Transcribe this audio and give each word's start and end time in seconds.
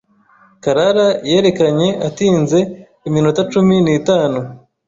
Karara 0.63 1.05
yerekanye 1.29 1.89
atinze 2.07 2.59
iminota 3.07 3.41
cumi 3.51 3.75
nitanu. 3.85 4.39